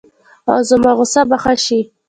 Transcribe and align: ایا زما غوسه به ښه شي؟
ایا 0.51 0.67
زما 0.69 0.91
غوسه 0.97 1.21
به 1.29 1.37
ښه 1.43 1.53
شي؟ 1.65 1.79